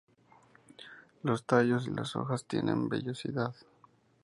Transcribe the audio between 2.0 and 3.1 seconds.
hojas tienen